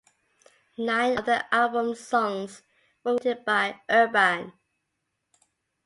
Nine 0.79 1.19
of 1.19 1.25
the 1.25 1.45
album's 1.53 1.99
songs 1.99 2.63
were 3.03 3.19
written 3.23 3.43
by 3.45 3.81
Urban. 3.87 4.51